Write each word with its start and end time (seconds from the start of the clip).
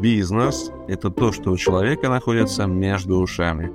Бизнес– 0.00 0.70
это 0.88 1.10
то, 1.10 1.30
что 1.30 1.50
у 1.50 1.58
человека 1.58 2.08
находится 2.08 2.64
между 2.64 3.16
ушами. 3.16 3.70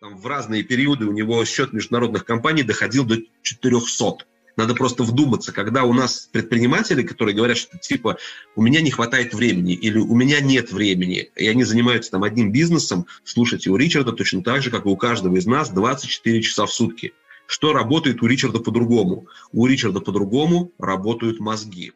Там 0.00 0.16
в 0.16 0.26
разные 0.26 0.64
периоды 0.64 1.06
у 1.06 1.12
него 1.12 1.44
счет 1.44 1.72
международных 1.72 2.24
компаний 2.24 2.64
доходил 2.64 3.04
до 3.04 3.18
400. 3.42 4.26
Надо 4.56 4.74
просто 4.74 5.04
вдуматься, 5.04 5.52
когда 5.52 5.84
у 5.84 5.92
нас 5.92 6.28
предприниматели, 6.32 7.02
которые 7.02 7.36
говорят, 7.36 7.58
что 7.58 7.78
типа 7.78 8.16
у 8.56 8.62
меня 8.62 8.80
не 8.80 8.90
хватает 8.90 9.34
времени 9.34 9.74
или 9.74 9.98
у 9.98 10.16
меня 10.16 10.40
нет 10.40 10.72
времени, 10.72 11.30
и 11.36 11.46
они 11.46 11.62
занимаются 11.62 12.10
там 12.10 12.24
одним 12.24 12.50
бизнесом, 12.50 13.06
слушайте, 13.22 13.70
у 13.70 13.76
Ричарда 13.76 14.10
точно 14.10 14.42
так 14.42 14.62
же, 14.62 14.72
как 14.72 14.84
и 14.84 14.88
у 14.88 14.96
каждого 14.96 15.36
из 15.36 15.46
нас, 15.46 15.70
24 15.70 16.42
часа 16.42 16.66
в 16.66 16.72
сутки. 16.72 17.12
Что 17.46 17.72
работает 17.72 18.20
у 18.20 18.26
Ричарда 18.26 18.58
по-другому? 18.58 19.28
У 19.52 19.64
Ричарда 19.66 20.00
по-другому 20.00 20.72
работают 20.78 21.38
мозги. 21.38 21.92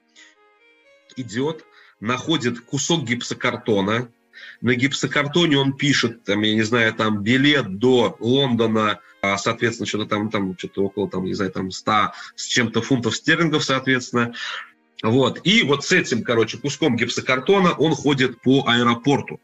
Идет, 1.16 1.64
находит 2.00 2.60
кусок 2.60 3.04
гипсокартона, 3.04 4.10
на 4.60 4.74
гипсокартоне 4.74 5.58
он 5.58 5.74
пишет, 5.74 6.24
там, 6.24 6.42
я 6.42 6.54
не 6.54 6.62
знаю, 6.62 6.94
там 6.94 7.22
билет 7.22 7.78
до 7.78 8.16
Лондона, 8.20 9.00
а, 9.22 9.36
соответственно, 9.36 9.86
что-то 9.86 10.06
там, 10.06 10.30
там 10.30 10.56
что-то 10.56 10.84
около, 10.84 11.08
там, 11.08 11.24
не 11.24 11.34
знаю, 11.34 11.50
там 11.50 11.70
100 11.70 12.12
с 12.36 12.44
чем-то 12.46 12.82
фунтов 12.82 13.16
стерлингов, 13.16 13.64
соответственно. 13.64 14.34
Вот. 15.02 15.40
И 15.44 15.62
вот 15.62 15.84
с 15.84 15.92
этим, 15.92 16.22
короче, 16.22 16.58
куском 16.58 16.96
гипсокартона 16.96 17.72
он 17.72 17.94
ходит 17.94 18.40
по 18.40 18.64
аэропорту, 18.66 19.40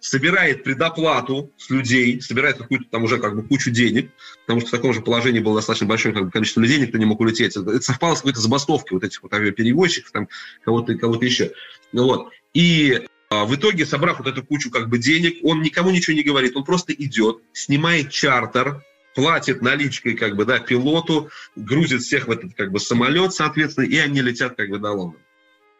собирает 0.00 0.64
предоплату 0.64 1.52
с 1.56 1.70
людей, 1.70 2.20
собирает 2.20 2.58
какую-то 2.58 2.86
там 2.90 3.04
уже 3.04 3.18
как 3.18 3.36
бы 3.36 3.42
кучу 3.42 3.70
денег, 3.70 4.10
потому 4.46 4.60
что 4.60 4.68
в 4.68 4.72
таком 4.72 4.92
же 4.92 5.00
положении 5.00 5.40
было 5.40 5.56
достаточно 5.56 5.86
большое 5.86 6.14
как 6.14 6.26
бы, 6.26 6.30
количество 6.30 6.60
людей, 6.60 6.80
никто 6.80 6.98
не 6.98 7.04
мог 7.04 7.20
улететь. 7.20 7.56
Это 7.56 7.80
совпало 7.80 8.14
с 8.14 8.18
какой-то 8.18 8.40
забастовкой 8.40 8.96
вот 8.96 9.04
этих 9.04 9.22
вот 9.22 9.32
авиаперевозчиков, 9.32 10.10
там 10.10 10.28
кого-то 10.64 10.94
кого 10.96 11.16
еще. 11.16 11.52
Ну, 11.92 12.04
вот. 12.04 12.30
И 12.54 13.06
а, 13.30 13.44
в 13.44 13.54
итоге, 13.54 13.84
собрав 13.84 14.18
вот 14.18 14.26
эту 14.26 14.42
кучу 14.42 14.70
как 14.70 14.88
бы 14.88 14.98
денег, 14.98 15.38
он 15.42 15.62
никому 15.62 15.90
ничего 15.90 16.16
не 16.16 16.22
говорит, 16.22 16.56
он 16.56 16.64
просто 16.64 16.92
идет, 16.92 17.42
снимает 17.52 18.10
чартер, 18.10 18.82
платит 19.14 19.62
наличкой 19.62 20.14
как 20.14 20.36
бы, 20.36 20.44
да, 20.44 20.58
пилоту, 20.60 21.28
грузит 21.56 22.02
всех 22.02 22.28
в 22.28 22.30
этот 22.30 22.54
как 22.54 22.70
бы 22.70 22.80
самолет, 22.80 23.34
соответственно, 23.34 23.84
и 23.84 23.96
они 23.96 24.22
летят 24.22 24.56
как 24.56 24.70
бы 24.70 24.78
до 24.78 24.92
Лондона. 24.92 25.24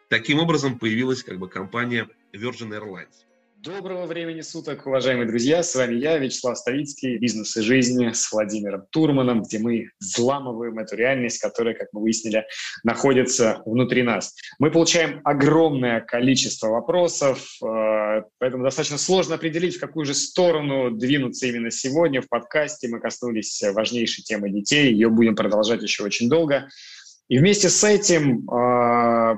Таким 0.09 0.39
образом 0.39 0.77
появилась 0.77 1.23
как 1.23 1.39
бы 1.39 1.47
компания 1.47 2.09
Virgin 2.33 2.69
Airlines. 2.69 3.28
Доброго 3.61 4.05
времени 4.05 4.39
суток, 4.39 4.87
уважаемые 4.87 5.27
друзья! 5.27 5.63
С 5.63 5.75
вами 5.75 5.95
я, 5.95 6.17
Вячеслав 6.17 6.57
Ставицкий, 6.57 7.17
«Бизнес 7.17 7.57
и 7.57 7.61
жизни» 7.61 8.09
с 8.13 8.31
Владимиром 8.31 8.85
Турманом, 8.89 9.43
где 9.43 9.59
мы 9.59 9.89
взламываем 9.99 10.79
эту 10.79 10.95
реальность, 10.95 11.41
которая, 11.41 11.73
как 11.73 11.89
мы 11.91 11.99
выяснили, 11.99 12.45
находится 12.85 13.61
внутри 13.65 14.01
нас. 14.01 14.33
Мы 14.59 14.71
получаем 14.71 15.19
огромное 15.25 15.99
количество 15.99 16.69
вопросов, 16.69 17.45
э, 17.61 18.21
поэтому 18.37 18.63
достаточно 18.63 18.97
сложно 18.97 19.35
определить, 19.35 19.75
в 19.75 19.81
какую 19.81 20.05
же 20.05 20.13
сторону 20.13 20.91
двинуться 20.91 21.45
именно 21.45 21.69
сегодня. 21.69 22.21
В 22.21 22.29
подкасте 22.29 22.87
мы 22.87 23.01
коснулись 23.01 23.61
важнейшей 23.73 24.23
темы 24.23 24.49
детей, 24.51 24.93
ее 24.93 25.09
будем 25.09 25.35
продолжать 25.35 25.83
еще 25.83 26.05
очень 26.05 26.29
долго. 26.29 26.69
И 27.29 27.37
вместе 27.37 27.69
с 27.69 27.83
этим, 27.83 28.49
а, 28.49 28.68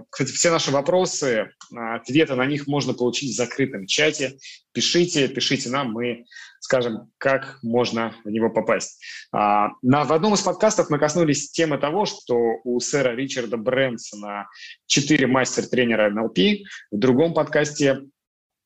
кстати, 0.10 0.32
все 0.32 0.52
наши 0.52 0.72
вопросы, 0.72 1.52
а, 1.76 1.96
ответы 1.96 2.36
на 2.36 2.46
них 2.46 2.68
можно 2.68 2.94
получить 2.94 3.34
в 3.34 3.36
закрытом 3.36 3.86
чате. 3.86 4.38
Пишите, 4.74 5.28
пишите 5.28 5.70
нам, 5.70 5.92
мы 5.92 6.26
скажем, 6.62 7.12
как 7.18 7.58
можно 7.64 8.16
в 8.24 8.30
него 8.30 8.50
попасть. 8.50 9.04
А, 9.32 9.70
на, 9.82 10.04
в 10.04 10.14
одном 10.14 10.36
из 10.36 10.42
подкастов 10.42 10.90
мы 10.90 11.00
коснулись 11.00 11.52
темы 11.52 11.78
того, 11.78 12.06
что 12.06 12.36
у 12.64 12.80
сэра 12.80 13.16
Ричарда 13.16 13.58
Брэнсона 13.58 14.48
четыре 14.86 15.28
мастер-тренера 15.28 16.10
НЛП. 16.12 16.38
В 16.92 16.98
другом 16.98 17.34
подкасте 17.34 18.02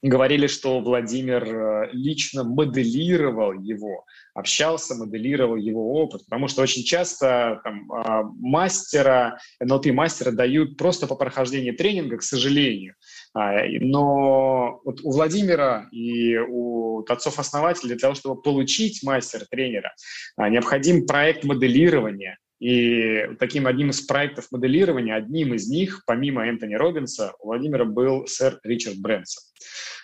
говорили, 0.02 0.48
что 0.48 0.80
Владимир 0.80 1.44
э, 1.44 1.90
лично 1.92 2.44
моделировал 2.44 3.54
его, 3.54 4.06
общался, 4.34 4.96
моделировал 4.96 5.56
его 5.56 5.94
опыт, 6.02 6.26
потому 6.26 6.48
что 6.48 6.62
очень 6.62 6.84
часто 6.84 7.62
там, 7.64 7.92
а, 7.92 8.24
мастера, 8.24 9.40
NLP-мастера 9.64 10.32
дают 10.32 10.78
просто 10.78 11.08
по 11.08 11.16
прохождении 11.16 11.72
тренинга, 11.72 12.18
к 12.18 12.24
сожалению. 12.24 12.96
А, 13.34 13.64
но 13.80 14.82
вот 14.84 15.02
у 15.04 15.12
Владимира 15.12 15.88
и 15.92 16.38
у 16.38 17.04
отцов-основателей 17.08 17.90
для 17.90 18.00
того, 18.00 18.14
чтобы 18.14 18.42
получить 18.42 19.04
мастер-тренера, 19.04 19.94
а, 20.38 20.50
необходим 20.50 21.06
проект 21.06 21.44
моделирования, 21.44 22.38
и 22.60 23.36
таким 23.40 23.68
одним 23.68 23.90
из 23.90 24.02
проектов 24.02 24.48
моделирования, 24.52 25.16
одним 25.16 25.54
из 25.54 25.68
них, 25.68 26.04
помимо 26.06 26.48
Энтони 26.48 26.76
Робинса, 26.76 27.34
у 27.40 27.48
Владимира 27.48 27.86
был 27.86 28.28
сэр 28.28 28.60
Ричард 28.64 28.98
Брэнсон. 28.98 29.44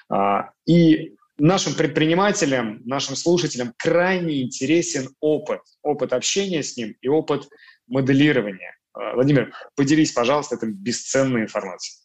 А, 0.10 0.52
и 0.66 1.16
нашим 1.38 1.74
предпринимателям, 1.74 2.82
нашим 2.86 3.16
слушателям 3.16 3.74
крайне 3.78 4.42
интересен 4.42 5.10
опыт, 5.20 5.62
опыт 5.82 6.14
общения 6.14 6.62
с 6.62 6.76
ним 6.76 6.96
и 7.02 7.08
опыт 7.08 7.48
моделирования. 7.88 8.78
А, 8.94 9.16
Владимир, 9.16 9.54
поделись, 9.76 10.12
пожалуйста, 10.12 10.56
этой 10.56 10.72
бесценной 10.72 11.44
информацией. 11.44 11.98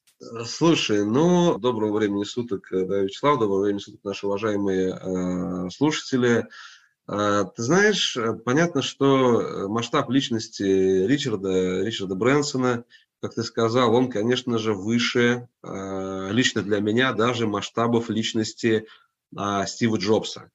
Слушай, 0.46 1.04
ну, 1.04 1.58
доброго 1.58 1.98
времени 1.98 2.24
суток, 2.24 2.72
э, 2.72 2.86
да, 2.86 3.00
Вячеслав, 3.00 3.38
доброго 3.38 3.64
времени 3.64 3.80
суток, 3.80 4.00
наши 4.02 4.26
уважаемые 4.26 4.94
э, 4.94 5.70
слушатели. 5.70 6.46
Э, 7.08 7.44
ты 7.54 7.62
знаешь, 7.62 8.16
э, 8.16 8.34
понятно, 8.34 8.82
что 8.82 9.68
масштаб 9.68 10.10
личности 10.10 10.62
Ричарда, 11.06 11.82
Ричарда 11.82 12.14
Брэнсона– 12.14 12.84
как 13.20 13.34
ты 13.34 13.42
сказал, 13.42 13.94
он, 13.94 14.10
конечно 14.10 14.58
же, 14.58 14.74
выше 14.74 15.48
э, 15.62 16.28
лично 16.30 16.62
для 16.62 16.80
меня 16.80 17.12
даже 17.12 17.46
масштабов 17.46 18.10
личности 18.10 18.86
э, 19.36 19.66
Стива 19.66 19.96
Джобса. 19.96 20.50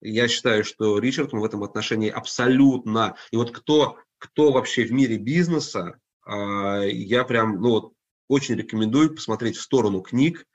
Я 0.00 0.28
считаю, 0.28 0.64
что 0.64 0.98
Ричард 0.98 1.32
в 1.32 1.44
этом 1.44 1.64
отношении 1.64 2.10
абсолютно... 2.10 3.16
И 3.30 3.36
вот 3.36 3.52
кто, 3.52 3.98
кто 4.18 4.52
вообще 4.52 4.84
в 4.84 4.92
мире 4.92 5.16
бизнеса, 5.16 5.98
э, 6.26 6.90
я 6.90 7.24
прям 7.24 7.60
ну, 7.60 7.94
очень 8.28 8.56
рекомендую 8.56 9.14
посмотреть 9.14 9.56
в 9.56 9.62
сторону 9.62 10.00
книг, 10.02 10.46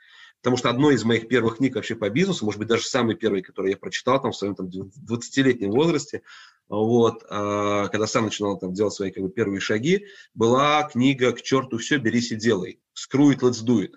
потому 0.47 0.55
что 0.55 0.69
одной 0.69 0.95
из 0.95 1.03
моих 1.03 1.27
первых 1.27 1.57
книг 1.57 1.75
вообще 1.75 1.93
по 1.93 2.09
бизнесу, 2.09 2.45
может 2.45 2.57
быть, 2.57 2.69
даже 2.69 2.83
самый 2.83 3.15
первый, 3.15 3.41
который 3.41 3.71
я 3.71 3.77
прочитал 3.77 4.21
там 4.21 4.31
в 4.31 4.37
своем 4.37 4.55
там, 4.55 4.67
20-летнем 4.67 5.71
возрасте, 5.71 6.21
вот, 6.69 7.21
а, 7.29 7.89
когда 7.89 8.07
сам 8.07 8.23
начинал 8.23 8.57
там 8.57 8.71
делать 8.71 8.93
свои 8.93 9.11
как 9.11 9.23
бы, 9.23 9.29
первые 9.29 9.59
шаги, 9.59 10.05
была 10.33 10.83
книга 10.83 11.33
«К 11.33 11.41
черту 11.41 11.79
все, 11.79 11.97
берись 11.97 12.31
и 12.31 12.37
делай». 12.37 12.79
«Screw 12.95 13.33
it, 13.33 13.39
let's 13.39 13.61
do 13.61 13.81
it» 13.81 13.91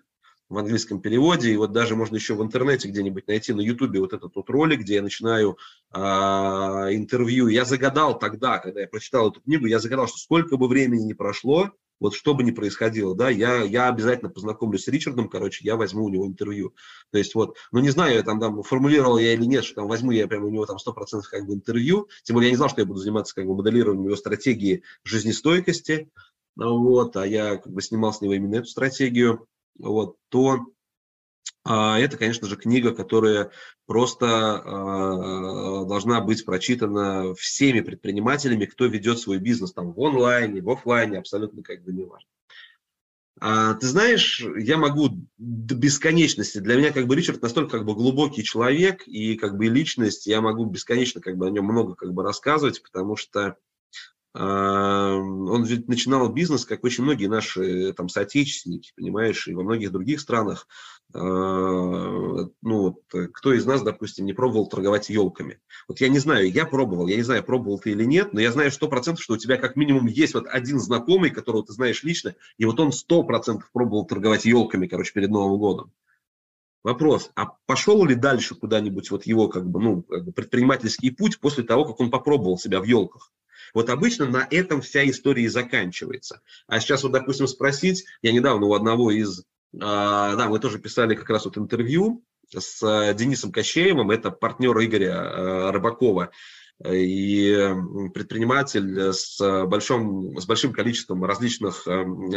в 0.49 0.59
английском 0.59 1.01
переводе, 1.01 1.53
и 1.53 1.57
вот 1.57 1.71
даже 1.71 1.95
можно 1.95 2.17
еще 2.17 2.35
в 2.35 2.43
интернете 2.43 2.89
где-нибудь 2.89 3.29
найти 3.29 3.53
на 3.53 3.61
ютубе 3.61 4.01
вот 4.01 4.13
этот 4.13 4.35
вот 4.35 4.51
ролик, 4.51 4.81
где 4.81 4.95
я 4.95 5.03
начинаю 5.03 5.57
а, 5.93 6.89
интервью. 6.91 7.47
Я 7.47 7.65
загадал 7.65 8.19
тогда, 8.19 8.59
когда 8.59 8.81
я 8.81 8.89
прочитал 8.89 9.31
эту 9.31 9.41
книгу, 9.41 9.67
я 9.67 9.79
загадал, 9.79 10.09
что 10.09 10.19
сколько 10.19 10.57
бы 10.57 10.67
времени 10.67 11.05
ни 11.05 11.13
прошло, 11.13 11.71
вот 12.01 12.15
что 12.15 12.35
бы 12.35 12.43
ни 12.43 12.51
происходило, 12.51 13.15
да, 13.15 13.31
я, 13.31 13.63
я 13.63 13.89
обязательно 13.89 14.31
познакомлюсь 14.31 14.85
с 14.85 14.89
Ричардом, 14.89 15.29
короче, 15.29 15.65
я 15.65 15.77
возьму 15.77 16.05
у 16.05 16.09
него 16.09 16.27
интервью. 16.27 16.75
То 17.13 17.19
есть 17.19 17.35
вот, 17.35 17.57
ну 17.71 17.81
не 17.81 17.91
знаю, 17.91 18.15
я 18.15 18.23
там, 18.23 18.41
там 18.41 18.63
формулировал 18.63 19.19
я 19.19 19.35
или 19.35 19.45
нет, 19.45 19.65
что 19.65 19.77
там 19.77 19.89
возьму 19.89 20.11
я 20.11 20.27
прямо 20.27 20.47
у 20.47 20.51
него 20.51 20.67
там 20.67 20.77
100% 20.77 21.23
как 21.31 21.47
бы 21.47 21.55
интервью, 21.55 22.09
тем 22.25 22.35
более 22.35 22.49
я 22.49 22.53
не 22.53 22.57
знал, 22.57 22.71
что 22.71 22.81
я 22.81 22.87
буду 22.87 22.99
заниматься 22.99 23.35
как 23.35 23.47
бы 23.47 23.55
моделированием 23.55 24.07
его 24.07 24.17
стратегии 24.17 24.83
жизнестойкости, 25.05 26.11
вот, 26.57 27.17
а 27.17 27.27
я 27.27 27.57
как 27.57 27.73
бы 27.73 27.83
снимал 27.83 28.13
с 28.13 28.21
него 28.21 28.35
именно 28.35 28.57
эту 28.57 28.67
стратегию, 28.67 29.47
вот, 29.79 30.17
то 30.31 30.67
это, 31.65 32.17
конечно 32.17 32.49
же, 32.49 32.57
книга, 32.57 32.95
которая 32.95 33.51
просто 33.87 34.27
а, 34.27 35.85
должна 35.85 36.21
быть 36.21 36.45
прочитана 36.45 37.35
всеми 37.35 37.81
предпринимателями, 37.81 38.65
кто 38.65 38.87
ведет 38.87 39.19
свой 39.19 39.39
бизнес 39.39 39.73
там 39.73 39.93
в 39.93 40.01
онлайне, 40.01 40.63
в 40.63 40.71
офлайне, 40.71 41.19
абсолютно 41.19 41.63
как 41.63 41.83
бы 41.83 41.93
не 41.93 42.05
важно. 42.05 42.29
А, 43.41 43.75
ты 43.75 43.87
знаешь, 43.87 44.45
я 44.57 44.79
могу 44.79 45.11
до 45.39 45.75
бесконечности. 45.75 46.59
Для 46.59 46.77
меня 46.77 46.93
как 46.93 47.07
бы 47.07 47.17
Ричард 47.17 47.43
настолько 47.43 47.79
как 47.79 47.87
бы 47.87 47.95
глубокий 47.95 48.45
человек 48.45 49.07
и 49.07 49.37
как 49.37 49.57
бы 49.57 49.67
личность. 49.67 50.27
Я 50.27 50.41
могу 50.41 50.65
бесконечно 50.65 51.21
как 51.21 51.37
бы 51.37 51.47
о 51.47 51.51
нем 51.51 51.65
много 51.65 51.95
как 51.95 52.13
бы 52.13 52.23
рассказывать, 52.23 52.83
потому 52.83 53.17
что 53.17 53.57
он 54.33 55.65
ведь 55.65 55.89
начинал 55.89 56.29
бизнес, 56.33 56.65
как 56.65 56.85
очень 56.85 57.03
многие 57.03 57.27
наши 57.27 57.93
там 57.95 58.09
соотечественники, 58.09 58.93
понимаешь, 58.95 59.49
и 59.49 59.55
во 59.55 59.65
многих 59.65 59.91
других 59.91 60.21
странах. 60.21 60.69
А, 61.13 61.19
ну, 61.19 62.51
вот, 62.63 63.03
кто 63.33 63.53
из 63.53 63.67
нас, 63.67 63.83
допустим, 63.83 64.27
не 64.27 64.33
пробовал 64.33 64.69
торговать 64.69 65.11
елками? 65.11 65.61
Вот 65.89 66.01
я 66.01 66.09
не 66.09 66.19
знаю, 66.19 66.51
я 66.51 66.67
пробовал, 66.67 67.09
я 67.09 67.17
не 67.17 67.23
знаю, 67.23 67.43
пробовал 67.43 67.79
ты 67.79 67.91
или 67.91 68.05
нет, 68.05 68.33
но 68.33 68.41
я 68.41 68.53
знаю 68.53 68.71
сто 68.71 68.89
процентов, 68.89 69.25
что 69.25 69.35
у 69.35 69.37
тебя 69.39 69.57
как 69.57 69.77
минимум 69.77 70.07
есть 70.07 70.35
вот 70.35 70.47
один 70.47 70.79
знакомый, 70.79 71.31
которого 71.31 71.65
ты 71.65 71.73
знаешь 71.73 72.05
лично, 72.05 72.35
и 72.59 72.65
вот 72.65 72.79
он 72.79 72.93
сто 72.93 73.23
процентов 73.25 73.71
пробовал 73.73 74.07
торговать 74.07 74.45
елками, 74.45 74.87
короче, 74.87 75.13
перед 75.13 75.31
Новым 75.31 75.59
годом. 75.59 75.93
Вопрос, 76.83 77.31
а 77.35 77.47
пошел 77.67 78.05
ли 78.07 78.15
дальше 78.15 78.55
куда-нибудь 78.55 79.11
вот 79.11 79.27
его 79.27 79.49
как 79.49 79.69
бы, 79.69 79.81
ну, 79.81 80.03
предпринимательский 80.03 81.11
путь 81.11 81.39
после 81.39 81.63
того, 81.63 81.85
как 81.85 82.01
он 82.01 82.11
попробовал 82.11 82.57
себя 82.57 82.81
в 82.81 82.85
елках? 82.85 83.33
Вот 83.75 83.91
обычно 83.91 84.27
на 84.27 84.47
этом 84.51 84.81
вся 84.81 85.09
история 85.09 85.45
и 85.45 85.49
заканчивается. 85.49 86.41
А 86.67 86.81
сейчас 86.81 87.03
вот, 87.03 87.13
допустим, 87.13 87.47
спросить, 87.47 88.05
я 88.23 88.33
недавно 88.33 88.67
у 88.67 88.75
одного 88.75 89.11
из 89.11 89.45
да, 89.73 90.47
мы 90.49 90.59
тоже 90.59 90.79
писали 90.79 91.15
как 91.15 91.31
раз 91.31 91.45
вот 91.45 91.59
интервью 91.59 92.25
с 92.57 92.83
э, 92.83 93.15
Денисом 93.15 93.53
Кощеевым, 93.53 94.11
это 94.11 94.31
партнер 94.31 94.77
Игоря 94.81 95.15
э, 95.15 95.71
Рыбакова 95.71 96.31
и 96.83 97.75
предприниматель 98.15 99.13
с, 99.13 99.39
большим, 99.67 100.41
с 100.41 100.47
большим 100.47 100.73
количеством 100.73 101.23
различных 101.27 101.87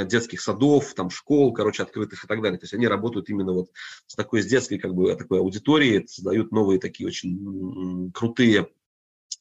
детских 0.05 0.41
садов, 0.41 0.93
там, 0.95 1.09
школ, 1.09 1.53
короче, 1.53 1.81
открытых 1.81 2.25
и 2.25 2.27
так 2.27 2.41
далее. 2.41 2.59
То 2.59 2.65
есть 2.65 2.73
они 2.73 2.85
работают 2.89 3.29
именно 3.29 3.53
вот 3.53 3.69
с 4.05 4.15
такой, 4.15 4.41
с 4.41 4.45
детской 4.45 4.79
как 4.79 4.93
бы, 4.93 5.15
такой 5.15 5.39
аудиторией, 5.39 6.05
создают 6.09 6.51
новые 6.51 6.81
такие 6.81 7.07
очень 7.07 8.11
крутые 8.13 8.63
а, 8.63 8.67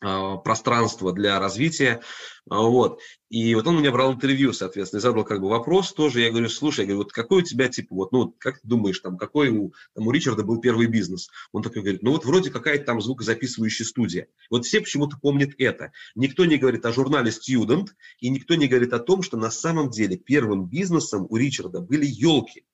пространство 0.02 1.12
для 1.12 1.38
развития, 1.38 2.02
а, 2.50 2.60
вот, 2.60 3.00
и 3.28 3.54
вот 3.54 3.66
он 3.69 3.76
у 3.76 3.78
меня 3.78 3.93
брал 3.93 4.12
интервью, 4.12 4.52
соответственно, 4.52 4.99
и 4.99 5.02
задал 5.02 5.25
как 5.25 5.40
бы 5.40 5.49
вопрос 5.49 5.93
тоже, 5.93 6.20
я 6.20 6.31
говорю, 6.31 6.49
слушай, 6.49 6.81
я 6.81 6.87
говорю, 6.87 6.99
вот 6.99 7.12
какой 7.12 7.43
у 7.43 7.44
тебя, 7.44 7.69
типа, 7.69 7.94
вот, 7.94 8.12
ну, 8.12 8.34
как 8.38 8.60
ты 8.60 8.66
думаешь, 8.66 8.99
там, 8.99 9.16
какой 9.16 9.50
у, 9.50 9.72
там, 9.94 10.06
у 10.06 10.10
Ричарда 10.10 10.43
был 10.43 10.60
первый 10.60 10.87
бизнес? 10.88 11.28
Он 11.52 11.62
такой 11.62 11.82
говорит, 11.82 12.02
ну, 12.02 12.10
вот 12.10 12.25
вроде 12.25 12.50
какая-то 12.50 12.84
там 12.84 13.00
звукозаписывающая 13.00 13.87
студия. 13.87 14.26
Вот 14.50 14.66
все 14.66 14.81
почему-то 14.81 15.16
помнят 15.19 15.50
это. 15.58 15.93
Никто 16.16 16.44
не 16.44 16.58
говорит 16.58 16.84
о 16.84 16.93
журнале 16.93 17.31
Student, 17.31 17.88
и 18.19 18.28
никто 18.28 18.56
не 18.56 18.66
говорит 18.66 18.93
о 18.93 18.99
том, 18.99 19.22
что 19.22 19.37
на 19.37 19.50
самом 19.50 19.90
деле 19.90 20.16
первым 20.16 20.66
бизнесом 20.66 21.26
у 21.31 21.37
Ричарда 21.37 21.81
были 21.81 22.06
елки 22.06 22.64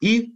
и 0.00 0.34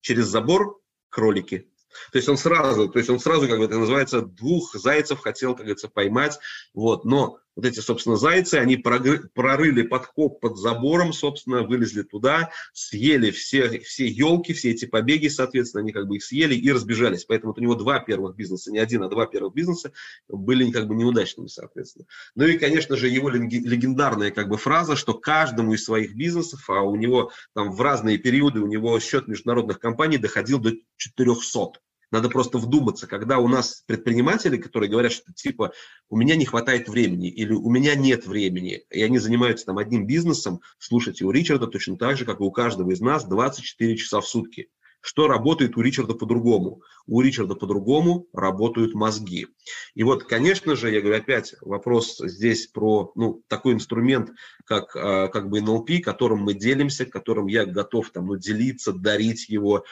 через 0.00 0.26
забор 0.26 0.80
кролики. 1.10 1.70
То 2.10 2.18
есть 2.18 2.28
он 2.28 2.36
сразу, 2.36 2.88
то 2.88 2.98
есть 2.98 3.10
он 3.10 3.20
сразу, 3.20 3.48
как 3.48 3.58
бы 3.58 3.64
это 3.64 3.78
называется, 3.78 4.22
двух 4.22 4.74
зайцев 4.74 5.20
хотел, 5.20 5.52
как 5.52 5.66
говорится, 5.66 5.88
поймать. 5.88 6.38
Вот. 6.74 7.04
Но 7.04 7.38
вот 7.54 7.66
эти, 7.66 7.80
собственно, 7.80 8.16
зайцы, 8.16 8.54
они 8.54 8.76
прорыли 8.76 9.82
подкоп 9.82 10.40
под 10.40 10.56
забором, 10.56 11.12
собственно, 11.12 11.62
вылезли 11.62 12.02
туда, 12.02 12.50
съели 12.72 13.30
все, 13.30 13.80
все 13.80 14.06
елки, 14.06 14.52
все 14.52 14.70
эти 14.70 14.86
побеги, 14.86 15.28
соответственно, 15.28 15.82
они 15.82 15.92
как 15.92 16.06
бы 16.06 16.16
их 16.16 16.24
съели 16.24 16.54
и 16.54 16.72
разбежались. 16.72 17.24
Поэтому 17.24 17.52
вот 17.52 17.58
у 17.58 17.62
него 17.62 17.74
два 17.74 18.00
первых 18.00 18.36
бизнеса, 18.36 18.72
не 18.72 18.78
один, 18.78 19.02
а 19.02 19.08
два 19.08 19.26
первых 19.26 19.54
бизнеса 19.54 19.92
были 20.28 20.70
как 20.70 20.86
бы 20.86 20.94
неудачными, 20.94 21.48
соответственно. 21.48 22.06
Ну 22.34 22.46
и, 22.46 22.58
конечно 22.58 22.96
же, 22.96 23.08
его 23.08 23.28
легендарная 23.28 24.30
как 24.30 24.48
бы 24.48 24.56
фраза, 24.56 24.96
что 24.96 25.14
каждому 25.14 25.74
из 25.74 25.84
своих 25.84 26.14
бизнесов, 26.14 26.68
а 26.68 26.80
у 26.82 26.96
него 26.96 27.32
там 27.54 27.72
в 27.72 27.80
разные 27.80 28.18
периоды, 28.18 28.60
у 28.60 28.66
него 28.66 28.98
счет 29.00 29.28
международных 29.28 29.78
компаний 29.78 30.18
доходил 30.18 30.58
до 30.58 30.72
400. 30.96 31.80
Надо 32.12 32.28
просто 32.28 32.58
вдуматься, 32.58 33.06
когда 33.06 33.38
у 33.38 33.48
нас 33.48 33.82
предприниматели, 33.86 34.58
которые 34.58 34.90
говорят, 34.90 35.12
что 35.12 35.32
типа 35.32 35.72
у 36.10 36.16
меня 36.16 36.36
не 36.36 36.44
хватает 36.44 36.88
времени 36.88 37.30
или 37.30 37.54
у 37.54 37.70
меня 37.70 37.94
нет 37.94 38.26
времени, 38.26 38.84
и 38.90 39.02
они 39.02 39.18
занимаются 39.18 39.64
там 39.64 39.78
одним 39.78 40.06
бизнесом, 40.06 40.60
слушайте, 40.78 41.24
у 41.24 41.30
Ричарда 41.30 41.66
точно 41.66 41.96
так 41.96 42.18
же, 42.18 42.26
как 42.26 42.40
и 42.40 42.44
у 42.44 42.50
каждого 42.52 42.90
из 42.90 43.00
нас, 43.00 43.24
24 43.24 43.96
часа 43.96 44.20
в 44.20 44.28
сутки. 44.28 44.68
Что 45.02 45.26
работает 45.26 45.76
у 45.76 45.80
Ричарда 45.80 46.14
по-другому? 46.14 46.82
У 47.06 47.20
Ричарда 47.20 47.56
по-другому 47.56 48.28
работают 48.32 48.94
мозги. 48.94 49.48
И 49.94 50.04
вот, 50.04 50.22
конечно 50.24 50.76
же, 50.76 50.92
я 50.92 51.00
говорю 51.00 51.18
опять, 51.18 51.56
вопрос 51.60 52.18
здесь 52.18 52.68
про 52.68 53.10
ну, 53.16 53.42
такой 53.48 53.74
инструмент, 53.74 54.30
как, 54.64 54.94
а, 54.94 55.26
как 55.26 55.50
бы 55.50 55.58
NLP, 55.58 55.98
которым 55.98 56.38
мы 56.42 56.54
делимся, 56.54 57.04
которым 57.04 57.48
я 57.48 57.66
готов 57.66 58.10
там, 58.10 58.26
ну, 58.26 58.36
делиться, 58.36 58.92
дарить 58.92 59.48
его, 59.48 59.84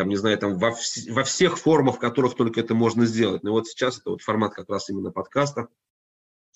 там, 0.00 0.08
не 0.08 0.16
знаю, 0.16 0.38
там 0.38 0.56
во, 0.56 0.70
вс- 0.70 1.12
во 1.12 1.24
всех 1.24 1.58
формах, 1.58 1.96
в 1.96 1.98
которых 1.98 2.34
только 2.34 2.60
это 2.60 2.74
можно 2.74 3.04
сделать. 3.04 3.42
Но 3.42 3.52
вот 3.52 3.66
сейчас 3.68 3.98
это 3.98 4.12
вот 4.12 4.22
формат 4.22 4.54
как 4.54 4.70
раз 4.70 4.88
именно 4.88 5.10
подкаста. 5.10 5.68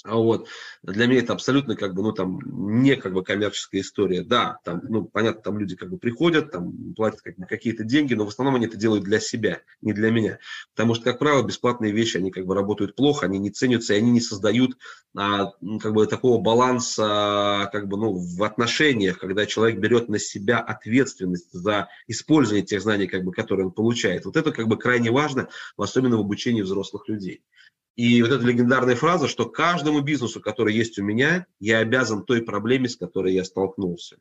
А 0.04 0.16
вот. 0.16 0.48
Для 0.82 1.06
меня 1.06 1.20
это 1.20 1.32
абсолютно 1.32 1.76
как 1.76 1.94
бы, 1.94 2.02
ну, 2.02 2.12
там, 2.12 2.38
не 2.82 2.94
как 2.96 3.14
бы 3.14 3.24
коммерческая 3.24 3.80
история. 3.80 4.22
Да, 4.22 4.58
там, 4.62 4.82
ну, 4.86 5.06
понятно, 5.06 5.40
там 5.40 5.58
люди 5.58 5.76
как 5.76 5.88
бы 5.88 5.96
приходят, 5.96 6.52
там, 6.52 6.92
платят 6.94 7.22
как 7.22 7.36
бы 7.36 7.46
какие-то 7.46 7.84
деньги, 7.84 8.12
но 8.12 8.26
в 8.26 8.28
основном 8.28 8.56
они 8.56 8.66
это 8.66 8.76
делают 8.76 9.04
для 9.04 9.18
себя, 9.18 9.62
не 9.80 9.94
для 9.94 10.10
меня. 10.10 10.38
Потому 10.74 10.94
что, 10.94 11.04
как 11.04 11.18
правило, 11.20 11.42
бесплатные 11.42 11.90
вещи, 11.92 12.18
они 12.18 12.30
как 12.30 12.44
бы 12.44 12.54
работают 12.54 12.96
плохо, 12.96 13.24
они 13.24 13.38
не 13.38 13.48
ценятся, 13.48 13.94
и 13.94 13.96
они 13.96 14.10
не 14.10 14.20
создают 14.20 14.76
а, 15.16 15.52
как 15.80 15.94
бы 15.94 16.06
такого 16.06 16.38
баланса, 16.38 17.70
как 17.72 17.88
бы, 17.88 17.96
ну, 17.96 18.12
в 18.12 18.42
отношениях, 18.42 19.18
когда 19.18 19.46
человек 19.46 19.78
берет 19.80 20.10
на 20.10 20.18
себя 20.18 20.58
ответственность 20.58 21.50
за 21.50 21.88
использование 22.08 22.66
тех 22.66 22.82
знаний, 22.82 23.06
как 23.06 23.24
бы, 23.24 23.32
которые 23.32 23.66
он 23.66 23.72
получает. 23.72 24.26
Вот 24.26 24.36
это 24.36 24.52
как 24.52 24.68
бы 24.68 24.76
крайне 24.76 25.10
важно, 25.10 25.48
особенно 25.78 26.18
в 26.18 26.20
обучении 26.20 26.60
взрослых 26.60 27.08
людей. 27.08 27.42
И 27.96 28.22
вот 28.22 28.32
эта 28.32 28.44
легендарная 28.44 28.96
фраза, 28.96 29.28
что 29.28 29.48
каждому 29.48 30.00
бизнесу, 30.00 30.40
который 30.40 30.74
есть 30.74 30.98
у 30.98 31.04
меня, 31.04 31.46
я 31.60 31.78
обязан 31.78 32.24
той 32.24 32.42
проблеме, 32.42 32.88
с 32.88 32.96
которой 32.96 33.34
я 33.34 33.44
столкнулся. 33.44 34.18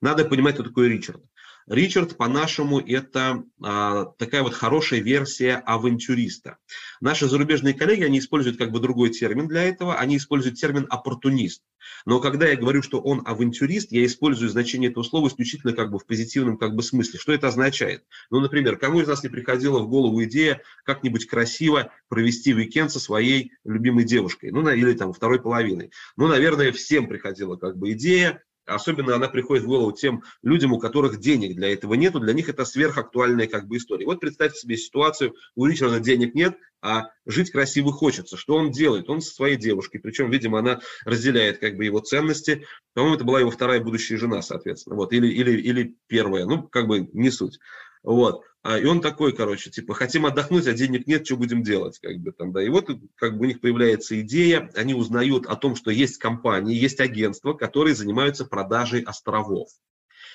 Надо 0.00 0.24
понимать, 0.24 0.54
кто 0.54 0.64
такой 0.64 0.88
Ричард. 0.88 1.22
Ричард, 1.66 2.16
по-нашему, 2.16 2.78
это 2.78 3.42
а, 3.62 4.04
такая 4.18 4.42
вот 4.42 4.54
хорошая 4.54 5.00
версия 5.00 5.54
авантюриста. 5.54 6.58
Наши 7.00 7.26
зарубежные 7.26 7.74
коллеги, 7.74 8.04
они 8.04 8.18
используют 8.18 8.58
как 8.58 8.70
бы 8.70 8.80
другой 8.80 9.10
термин 9.10 9.48
для 9.48 9.62
этого, 9.62 9.96
они 9.96 10.18
используют 10.18 10.58
термин 10.58 10.86
оппортунист. 10.90 11.62
Но 12.04 12.20
когда 12.20 12.46
я 12.46 12.56
говорю, 12.56 12.82
что 12.82 13.00
он 13.00 13.22
авантюрист, 13.24 13.92
я 13.92 14.04
использую 14.04 14.50
значение 14.50 14.90
этого 14.90 15.04
слова 15.04 15.28
исключительно 15.28 15.72
как 15.72 15.90
бы 15.90 15.98
в 15.98 16.06
позитивном 16.06 16.58
как 16.58 16.74
бы 16.74 16.82
смысле. 16.82 17.18
Что 17.18 17.32
это 17.32 17.48
означает? 17.48 18.04
Ну, 18.30 18.40
например, 18.40 18.76
кому 18.76 19.00
из 19.00 19.08
нас 19.08 19.22
не 19.22 19.28
приходила 19.28 19.78
в 19.78 19.88
голову 19.88 20.22
идея 20.24 20.60
как-нибудь 20.84 21.26
красиво 21.26 21.92
провести 22.08 22.54
уикенд 22.54 22.90
со 22.92 23.00
своей 23.00 23.52
любимой 23.64 24.04
девушкой, 24.04 24.50
ну, 24.50 24.68
или 24.68 24.92
там 24.92 25.12
второй 25.12 25.40
половиной? 25.40 25.90
Ну, 26.16 26.26
наверное, 26.28 26.72
всем 26.72 27.06
приходила 27.06 27.56
как 27.56 27.78
бы 27.78 27.92
идея 27.92 28.42
Особенно 28.66 29.14
она 29.14 29.28
приходит 29.28 29.64
в 29.64 29.68
голову 29.68 29.92
тем 29.92 30.22
людям, 30.42 30.72
у 30.72 30.78
которых 30.78 31.18
денег 31.18 31.54
для 31.56 31.72
этого 31.72 31.94
нету. 31.94 32.20
Для 32.20 32.32
них 32.32 32.48
это 32.48 32.64
сверхактуальная 32.64 33.46
как 33.46 33.66
бы 33.66 33.76
история. 33.76 34.06
Вот 34.06 34.20
представьте 34.20 34.58
себе 34.58 34.76
ситуацию, 34.76 35.34
у 35.54 35.66
Ричарда 35.66 36.00
денег 36.00 36.34
нет, 36.34 36.56
а 36.80 37.10
жить 37.26 37.50
красиво 37.50 37.92
хочется. 37.92 38.36
Что 38.36 38.56
он 38.56 38.70
делает? 38.70 39.08
Он 39.08 39.20
со 39.20 39.34
своей 39.34 39.56
девушкой, 39.56 39.98
причем, 39.98 40.30
видимо, 40.30 40.58
она 40.58 40.80
разделяет 41.04 41.58
как 41.58 41.76
бы 41.76 41.84
его 41.84 42.00
ценности. 42.00 42.66
По-моему, 42.94 43.16
это 43.16 43.24
была 43.24 43.40
его 43.40 43.50
вторая 43.50 43.80
будущая 43.80 44.18
жена, 44.18 44.42
соответственно. 44.42 44.96
Вот. 44.96 45.12
Или, 45.12 45.28
или, 45.28 45.60
или 45.60 45.96
первая, 46.06 46.44
ну, 46.46 46.62
как 46.62 46.86
бы 46.86 47.08
не 47.12 47.30
суть. 47.30 47.58
Вот. 48.02 48.42
А, 48.64 48.78
и 48.78 48.86
он 48.86 49.02
такой, 49.02 49.34
короче, 49.36 49.70
типа, 49.70 49.92
хотим 49.92 50.24
отдохнуть, 50.24 50.66
а 50.66 50.72
денег 50.72 51.06
нет, 51.06 51.26
что 51.26 51.36
будем 51.36 51.62
делать, 51.62 51.98
как 52.00 52.16
бы 52.16 52.32
там, 52.32 52.50
да. 52.50 52.62
И 52.62 52.70
вот 52.70 52.88
как 53.14 53.36
бы 53.36 53.44
у 53.44 53.44
них 53.44 53.60
появляется 53.60 54.18
идея, 54.22 54.70
они 54.74 54.94
узнают 54.94 55.44
о 55.44 55.54
том, 55.54 55.76
что 55.76 55.90
есть 55.90 56.16
компании, 56.16 56.74
есть 56.74 56.98
агентства, 56.98 57.52
которые 57.52 57.94
занимаются 57.94 58.46
продажей 58.46 59.02
островов. 59.02 59.68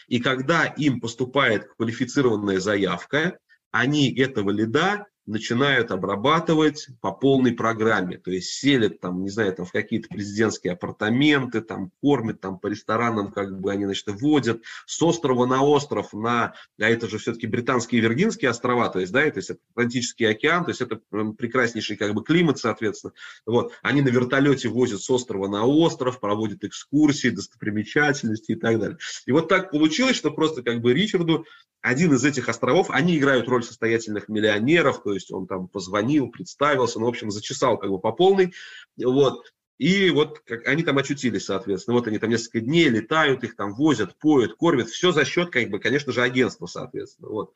И 0.07 0.19
когда 0.19 0.65
им 0.65 1.01
поступает 1.01 1.69
квалифицированная 1.75 2.59
заявка, 2.59 3.39
они 3.71 4.13
этого 4.15 4.51
лида 4.51 5.07
начинают 5.29 5.91
обрабатывать 5.91 6.87
по 7.01 7.11
полной 7.11 7.53
программе. 7.53 8.17
То 8.17 8.31
есть 8.31 8.49
селят 8.49 8.99
там, 8.99 9.23
не 9.23 9.29
знаю, 9.29 9.53
там 9.53 9.65
в 9.65 9.71
какие-то 9.71 10.09
президентские 10.09 10.73
апартаменты, 10.73 11.61
там 11.61 11.91
кормят, 12.01 12.41
там 12.41 12.57
по 12.59 12.67
ресторанам 12.67 13.31
как 13.31 13.59
бы 13.59 13.71
они, 13.71 13.85
значит, 13.85 14.07
водят 14.07 14.61
с 14.87 15.01
острова 15.01 15.45
на 15.45 15.63
остров 15.63 16.13
на, 16.13 16.53
а 16.79 16.83
это 16.83 17.07
же 17.07 17.19
все-таки 17.19 17.47
британские 17.47 18.01
Виргинские 18.01 18.49
острова, 18.49 18.89
то 18.89 18.99
есть, 18.99 19.11
да, 19.11 19.29
то 19.29 19.37
есть 19.37 19.51
это 19.51 19.59
Атлантический 19.75 20.25
океан, 20.25 20.65
то 20.65 20.71
есть 20.71 20.81
это 20.81 20.99
прекраснейший 21.37 21.95
как 21.95 22.13
бы 22.13 22.23
климат, 22.23 22.57
соответственно. 22.57 23.13
Вот. 23.45 23.73
Они 23.83 24.01
на 24.01 24.09
вертолете 24.09 24.67
возят 24.67 25.01
с 25.01 25.09
острова 25.09 25.47
на 25.47 25.65
остров, 25.65 26.19
проводят 26.19 26.63
экскурсии, 26.63 27.29
достопримечательности 27.29 28.53
и 28.53 28.55
так 28.55 28.79
далее. 28.79 28.97
И 29.27 29.31
вот 29.31 29.47
так 29.47 29.71
получилось, 29.71 30.15
что 30.15 30.31
просто 30.31 30.63
как 30.63 30.81
бы 30.81 30.93
Ричарду 30.93 31.45
один 31.81 32.13
из 32.13 32.25
этих 32.25 32.49
островов, 32.49 32.89
они 32.89 33.17
играют 33.17 33.47
роль 33.47 33.63
состоятельных 33.63 34.27
миллионеров, 34.27 35.01
то 35.01 35.13
есть 35.19 35.31
он 35.31 35.47
там 35.47 35.67
позвонил, 35.67 36.29
представился, 36.29 36.99
ну, 36.99 37.05
в 37.05 37.09
общем, 37.09 37.31
зачесал 37.31 37.77
как 37.77 37.89
бы 37.89 37.99
по 37.99 38.11
полной, 38.11 38.53
вот, 38.97 39.43
и 39.79 40.09
вот 40.09 40.39
как, 40.39 40.67
они 40.67 40.83
там 40.83 40.97
очутились, 40.97 41.45
соответственно. 41.45 41.95
Вот 41.95 42.07
они 42.07 42.19
там 42.19 42.29
несколько 42.29 42.59
дней 42.59 42.89
летают, 42.89 43.45
их 43.45 43.55
там 43.55 43.73
возят, 43.73 44.19
поют, 44.19 44.55
кормят. 44.55 44.89
Все 44.89 45.13
за 45.13 45.23
счет, 45.23 45.51
как 45.51 45.69
бы, 45.69 45.79
конечно 45.79 46.11
же, 46.11 46.21
агентства, 46.21 46.65
соответственно. 46.65 47.29
Вот. 47.29 47.53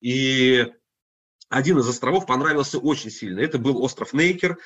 И 0.00 0.66
один 1.48 1.78
из 1.78 1.88
островов 1.88 2.26
понравился 2.26 2.78
очень 2.78 3.10
сильно. 3.10 3.40
Это 3.40 3.58
был 3.58 3.82
остров 3.82 4.12
Нейкер, 4.12 4.56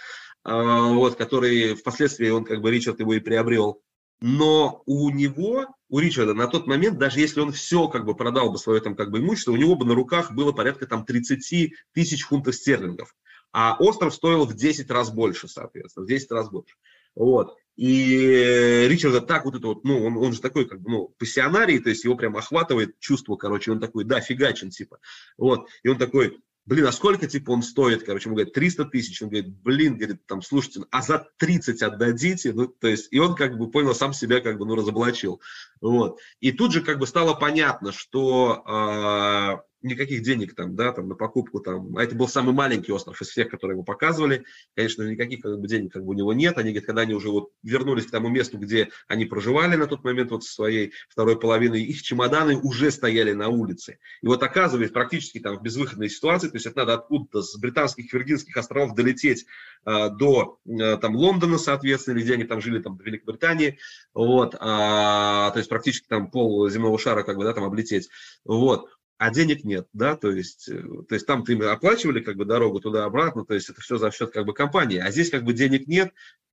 а, 0.45 0.93
вот, 0.93 1.17
который 1.17 1.75
впоследствии 1.75 2.29
он, 2.29 2.45
как 2.45 2.61
бы, 2.61 2.71
Ричард 2.71 3.01
его 3.01 3.15
и 3.15 3.21
приобрел. 3.21 3.83
Но 4.21 4.83
у 4.87 5.11
него, 5.11 5.67
у 5.89 5.99
Ричарда 5.99 6.35
на 6.35 6.49
тот 6.49 6.67
момент, 6.67 6.99
даже 6.99 7.21
если 7.21 7.41
он 7.41 7.53
все 7.53 7.89
как 7.89 8.05
бы 8.05 8.17
продал 8.17 8.51
бы 8.51 8.59
свое 8.59 8.81
там 8.81 8.97
как 8.97 9.11
бы 9.11 9.21
имущество, 9.21 9.53
у 9.53 9.57
него 9.57 9.77
бы 9.77 9.85
на 9.85 9.95
руках 9.95 10.33
было 10.33 10.53
порядка 10.53 10.87
там 10.87 11.05
30 11.05 11.73
тысяч 11.93 12.25
фунтов 12.25 12.57
стерлингов. 12.57 13.15
А 13.53 13.77
остров 13.79 14.15
стоил 14.15 14.45
в 14.45 14.55
10 14.55 14.91
раз 14.91 15.11
больше, 15.11 15.49
соответственно, 15.49 16.05
в 16.05 16.09
10 16.09 16.31
раз 16.33 16.51
больше. 16.51 16.75
Вот. 17.15 17.57
И 17.77 18.87
Ричарда 18.89 19.21
так 19.21 19.45
вот 19.45 19.55
это 19.55 19.69
вот, 19.69 19.85
ну, 19.85 20.05
он, 20.05 20.17
он 20.17 20.33
же 20.33 20.41
такой, 20.41 20.67
как 20.67 20.81
бы, 20.81 20.91
ну, 20.91 21.15
пассионарий, 21.17 21.79
то 21.79 21.89
есть 21.91 22.03
его 22.03 22.17
прям 22.17 22.37
охватывает 22.37 22.99
чувство, 22.99 23.37
короче, 23.37 23.71
он 23.71 23.79
такой, 23.79 24.05
да, 24.05 24.21
фигачен, 24.21 24.71
типа. 24.71 24.99
Вот. 25.37 25.69
И 25.85 25.89
он 25.89 25.97
такой, 25.97 26.41
блин, 26.69 26.87
а 26.87 26.93
сколько, 26.93 27.27
типа, 27.27 27.51
он 27.51 27.63
стоит, 27.63 28.05
короче, 28.05 28.29
ему 28.29 28.37
говорят, 28.37 28.53
300 28.53 28.85
тысяч, 28.87 29.23
он 29.23 29.31
говорит, 29.31 29.49
блин, 29.49 29.97
говорит, 29.97 30.27
там, 30.27 30.43
слушайте, 30.43 30.83
а 30.91 31.01
за 31.01 31.27
30 31.39 31.83
отдадите, 31.83 32.53
ну, 32.53 32.69
то 32.69 32.89
есть, 32.89 33.09
и 33.11 33.19
он, 33.19 33.35
как 33.35 33.57
бы, 33.57 33.71
понял, 33.71 33.95
сам 33.95 34.13
себя, 34.13 34.41
как 34.41 34.59
бы, 34.59 34.67
ну, 34.67 34.75
разоблачил, 34.75 35.41
вот, 35.81 36.19
и 36.41 36.53
тут 36.53 36.73
же, 36.73 36.83
как 36.83 36.99
бы, 36.99 37.07
стало 37.07 37.35
понятно, 37.35 37.91
что 37.91 38.63
э, 38.67 39.68
никаких 39.83 40.23
денег 40.23 40.55
там, 40.55 40.75
да, 40.75 40.93
там 40.93 41.09
на 41.09 41.15
покупку 41.15 41.61
там, 41.61 41.97
а 41.97 42.03
это 42.03 42.15
был 42.15 42.29
самый 42.29 42.55
маленький 42.55 42.93
остров 42.93 43.21
из 43.21 43.29
всех, 43.29 43.49
которые 43.49 43.75
ему 43.77 43.85
показывали, 43.85 44.45
конечно, 44.75 45.03
никаких 45.03 45.41
как 45.41 45.59
бы, 45.59 45.69
денег 45.69 45.93
как 45.93 46.05
бы 46.05 46.11
у 46.11 46.15
него 46.15 46.33
нет, 46.33 46.59
они, 46.59 46.71
говорят, 46.71 46.87
когда 46.87 47.03
они 47.03 47.15
уже 47.15 47.31
вот 47.31 47.51
вернулись 47.63 48.07
к 48.07 48.11
тому 48.11 48.29
месту, 48.29 48.59
где 48.59 48.91
они 49.07 49.25
проживали 49.25 49.77
на 49.77 49.87
тот 49.87 50.05
момент 50.05 50.31
вот 50.31 50.45
со 50.45 50.53
своей 50.53 50.93
второй 51.09 51.39
половиной, 51.39 51.83
их 51.83 52.03
чемоданы 52.03 52.57
уже 52.57 52.91
стояли 52.91 53.33
на 53.33 53.49
улице, 53.49 53.99
и 54.21 54.27
вот 54.27 54.43
оказывается 54.43 54.93
практически 54.93 55.39
там 55.39 55.59
в 55.59 55.63
безвыходной 55.63 56.09
ситуации, 56.09 56.49
то 56.49 56.57
есть 56.57 56.67
это 56.67 56.79
надо 56.79 56.95
откуда-то 56.95 57.43
с 57.43 57.57
британских 57.57 58.13
Виргинских 58.13 58.57
островов 58.57 58.95
долететь 58.95 59.47
э, 59.87 60.09
до 60.11 60.59
э, 60.67 60.97
там 60.97 61.15
Лондона, 61.15 61.59
соответственно, 61.59 62.17
или 62.17 62.25
где 62.25 62.35
они 62.35 62.45
там 62.45 62.61
жили, 62.61 62.81
там, 62.81 62.97
в 62.97 63.05
Великобритании, 63.05 63.79
вот, 64.13 64.57
а, 64.59 65.51
то 65.51 65.59
есть 65.59 65.69
практически 65.69 66.07
там 66.09 66.31
пол 66.31 66.69
земного 66.69 66.99
шара 66.99 67.23
как 67.23 67.37
бы, 67.37 67.45
да, 67.45 67.53
там 67.53 67.65
облететь, 67.65 68.09
вот, 68.45 68.89
а 69.19 69.31
денег 69.31 69.65
нет, 69.65 69.89
да, 69.93 70.17
то 70.17 70.31
есть, 70.31 70.69
э, 70.69 70.81
то 71.09 71.15
есть 71.15 71.27
там 71.27 71.45
ты 71.45 71.55
оплачивали 71.65 72.21
как 72.21 72.37
бы 72.37 72.45
дорогу 72.45 72.81
туда-обратно, 72.81 73.45
то 73.45 73.55
есть 73.55 73.69
это 73.69 73.81
все 73.81 73.99
за 73.99 74.11
счет 74.13 74.31
как 74.33 74.47
бы 74.47 74.55
компании, 74.55 74.99
а 74.99 75.11
здесь 75.11 75.31
как 75.31 75.45
бы 75.45 75.53
денег 75.53 75.89
нет, 75.89 76.13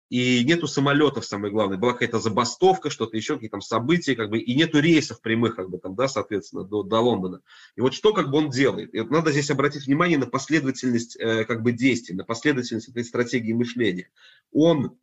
и 0.09 0.43
нету 0.43 0.67
самолетов, 0.67 1.25
самое 1.25 1.51
главное, 1.51 1.77
была 1.77 1.93
какая-то 1.93 2.19
забастовка, 2.19 2.89
что-то 2.89 3.17
еще, 3.17 3.35
какие-то 3.35 3.53
там 3.53 3.61
события, 3.61 4.15
как 4.15 4.29
бы, 4.29 4.39
и 4.39 4.55
нету 4.55 4.79
рейсов 4.79 5.21
прямых, 5.21 5.55
как 5.55 5.69
бы 5.69 5.77
там, 5.79 5.95
да, 5.95 6.07
соответственно, 6.07 6.63
до, 6.63 6.83
до 6.83 6.99
Лондона. 6.99 7.41
И 7.75 7.81
вот 7.81 7.93
что 7.93 8.13
как 8.13 8.29
бы 8.29 8.37
он 8.37 8.49
делает? 8.49 8.93
И 8.93 8.99
вот 8.99 9.09
надо 9.09 9.31
здесь 9.31 9.49
обратить 9.49 9.87
внимание 9.87 10.17
на 10.17 10.27
последовательность 10.27 11.15
э, 11.17 11.43
как 11.45 11.63
бы 11.63 11.71
действий, 11.71 12.15
на 12.15 12.23
последовательность 12.23 12.89
этой 12.89 13.03
стратегии 13.03 13.53
мышления. 13.53 14.09
Он 14.51 14.97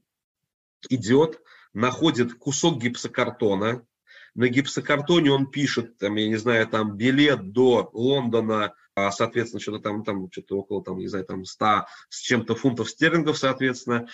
идет, 0.89 1.41
находит 1.75 2.35
кусок 2.35 2.81
гипсокартона, 2.81 3.85
на 4.35 4.49
гипсокартоне 4.49 5.31
он 5.31 5.51
пишет, 5.51 5.99
там, 5.99 6.17
я 6.17 6.29
не 6.29 6.37
знаю, 6.37 6.67
там 6.67 6.97
билет 6.97 7.53
до 7.53 7.91
Лондона, 7.93 8.75
а, 8.95 9.11
соответственно, 9.11 9.61
что-то 9.61 9.81
там, 9.81 10.05
там 10.05 10.31
что-то 10.31 10.59
около, 10.59 10.83
там, 10.83 10.99
не 10.99 11.09
знаю, 11.09 11.25
там 11.25 11.45
100 11.45 11.87
с 12.09 12.21
чем-то 12.21 12.55
фунтов 12.55 12.91
стерлингов, 12.91 13.39
соответственно. 13.39 14.09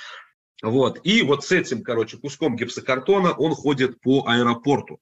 Вот. 0.62 1.00
И 1.04 1.22
вот 1.22 1.44
с 1.44 1.52
этим, 1.52 1.82
короче, 1.82 2.16
куском 2.16 2.56
гипсокартона 2.56 3.32
он 3.32 3.54
ходит 3.54 4.00
по 4.00 4.25
аэропорту 4.26 5.00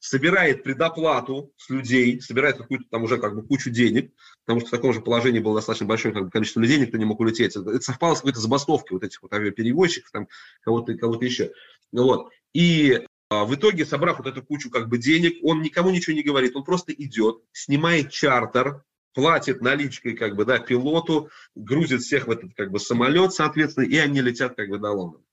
собирает 0.00 0.62
предоплату 0.62 1.52
с 1.56 1.68
людей, 1.68 2.20
собирает 2.20 2.58
какую-то 2.58 2.84
там 2.90 3.02
уже 3.02 3.18
как 3.18 3.34
бы 3.34 3.42
кучу 3.42 3.70
денег, 3.70 4.12
потому 4.44 4.60
что 4.60 4.68
в 4.68 4.70
таком 4.70 4.92
же 4.92 5.00
положении 5.00 5.40
было 5.40 5.56
достаточно 5.56 5.86
большое 5.86 6.14
как 6.14 6.24
бы, 6.24 6.30
количество 6.30 6.60
людей, 6.60 6.78
никто 6.78 6.96
не 6.96 7.04
мог 7.04 7.18
улететь. 7.20 7.56
Это, 7.56 7.70
это 7.70 7.80
совпало 7.80 8.14
с 8.14 8.18
какой-то 8.18 8.40
забастовкой 8.40 8.96
вот 8.96 9.04
этих 9.04 9.22
вот 9.22 9.32
авиаперевозчиков, 9.32 10.10
там 10.10 10.28
кого-то 10.62 10.94
кого 10.94 11.20
еще. 11.20 11.52
Вот. 11.92 12.30
И 12.52 13.04
в 13.30 13.54
итоге, 13.54 13.84
собрав 13.84 14.18
вот 14.18 14.26
эту 14.26 14.42
кучу 14.42 14.70
как 14.70 14.88
бы 14.88 14.98
денег, 14.98 15.38
он 15.42 15.62
никому 15.62 15.90
ничего 15.90 16.14
не 16.14 16.22
говорит, 16.22 16.54
он 16.54 16.64
просто 16.64 16.92
идет, 16.92 17.42
снимает 17.52 18.10
чартер, 18.10 18.82
платит 19.14 19.62
наличкой 19.62 20.14
как 20.14 20.36
бы, 20.36 20.44
да, 20.44 20.58
пилоту, 20.58 21.30
грузит 21.54 22.02
всех 22.02 22.28
в 22.28 22.30
этот 22.30 22.54
как 22.54 22.70
бы 22.70 22.78
самолет, 22.78 23.32
соответственно, 23.32 23.84
и 23.84 23.96
они 23.96 24.20
летят 24.20 24.54
как 24.54 24.68
бы 24.68 24.78
до 24.78 24.90
Лондона. 24.90 25.24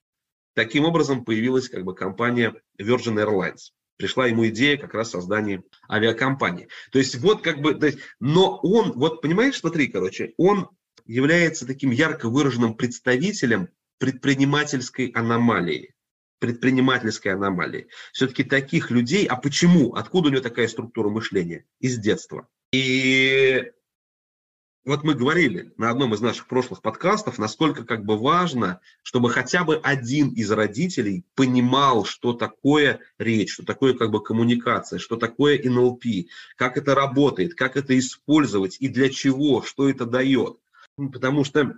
Таким 0.55 0.85
образом 0.85 1.25
появилась 1.25 1.69
как 1.69 1.83
бы 1.83 1.93
компания 1.93 2.55
Virgin 2.79 3.15
Airlines. 3.15 3.71
Пришла 3.97 4.25
ему 4.25 4.47
идея 4.47 4.77
как 4.77 4.93
раз 4.93 5.11
создания 5.11 5.63
авиакомпании. 5.89 6.67
То 6.91 6.99
есть 6.99 7.15
вот 7.15 7.41
как 7.41 7.61
бы, 7.61 7.75
то 7.75 7.85
есть, 7.85 7.99
но 8.19 8.59
он, 8.63 8.93
вот 8.93 9.21
понимаешь, 9.21 9.59
смотри, 9.59 9.87
короче, 9.87 10.33
он 10.37 10.69
является 11.05 11.67
таким 11.67 11.91
ярко 11.91 12.29
выраженным 12.29 12.75
представителем 12.75 13.69
предпринимательской 13.99 15.07
аномалии 15.07 15.92
предпринимательской 16.43 17.29
аномалии. 17.29 17.87
Все-таки 18.11 18.43
таких 18.43 18.91
людей, 18.91 19.25
а 19.25 19.37
почему, 19.37 19.93
откуда 19.93 20.27
у 20.27 20.31
него 20.33 20.41
такая 20.41 20.67
структура 20.67 21.07
мышления? 21.07 21.63
Из 21.79 21.97
детства. 21.97 22.49
И 22.73 23.71
вот 24.83 25.05
мы 25.05 25.13
говорили 25.13 25.71
на 25.77 25.89
одном 25.89 26.13
из 26.13 26.19
наших 26.19 26.47
прошлых 26.47 26.81
подкастов, 26.81 27.37
насколько 27.37 27.85
как 27.85 28.03
бы 28.03 28.17
важно, 28.17 28.81
чтобы 29.03 29.29
хотя 29.29 29.63
бы 29.63 29.77
один 29.77 30.31
из 30.31 30.51
родителей 30.51 31.23
понимал, 31.33 32.03
что 32.03 32.33
такое 32.33 32.99
речь, 33.17 33.53
что 33.53 33.63
такое 33.63 33.93
как 33.93 34.11
бы 34.11 34.21
коммуникация, 34.21 34.99
что 34.99 35.15
такое 35.15 35.61
НЛП, 35.63 36.03
как 36.57 36.75
это 36.75 36.93
работает, 36.93 37.53
как 37.53 37.77
это 37.77 37.97
использовать 37.97 38.75
и 38.81 38.89
для 38.89 39.09
чего, 39.09 39.61
что 39.61 39.89
это 39.89 40.05
дает. 40.05 40.57
Потому 40.97 41.45
что 41.45 41.73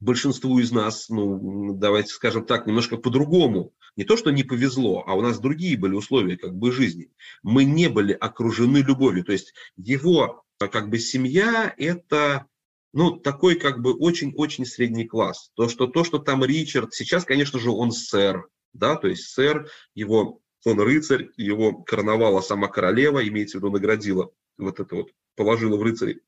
большинству 0.00 0.58
из 0.58 0.72
нас, 0.72 1.08
ну, 1.08 1.74
давайте 1.74 2.10
скажем 2.10 2.44
так, 2.44 2.66
немножко 2.66 2.96
по-другому. 2.96 3.72
Не 3.96 4.04
то, 4.04 4.16
что 4.16 4.30
не 4.30 4.42
повезло, 4.42 5.04
а 5.06 5.14
у 5.14 5.22
нас 5.22 5.38
другие 5.38 5.78
были 5.78 5.94
условия 5.94 6.36
как 6.36 6.54
бы 6.54 6.70
жизни. 6.70 7.10
Мы 7.42 7.64
не 7.64 7.88
были 7.88 8.12
окружены 8.12 8.78
любовью. 8.78 9.24
То 9.24 9.32
есть 9.32 9.54
его 9.76 10.44
как 10.58 10.90
бы 10.90 10.98
семья– 10.98 11.74
это 11.78 12.46
ну, 12.92 13.16
такой 13.16 13.56
как 13.56 13.80
бы 13.80 13.94
очень-очень 13.94 14.64
средний 14.64 15.06
класс. 15.06 15.50
То 15.54 15.68
что, 15.68 15.86
то, 15.86 16.04
что 16.04 16.18
там 16.18 16.44
Ричард, 16.44 16.94
сейчас, 16.94 17.24
конечно 17.24 17.58
же, 17.58 17.70
он 17.70 17.92
сэр, 17.92 18.48
да, 18.72 18.96
то 18.96 19.08
есть 19.08 19.28
сэр, 19.28 19.70
его, 19.94 20.40
он 20.64 20.80
рыцарь, 20.80 21.30
его 21.36 21.82
короновала 21.82 22.40
сама 22.40 22.68
королева, 22.68 23.26
имеется 23.26 23.58
в 23.58 23.60
виду, 23.60 23.72
наградила 23.72 24.30
вот 24.56 24.80
это 24.80 24.94
вот, 24.94 25.10
положила 25.34 25.76
в 25.76 25.82
рыцари. 25.82 26.22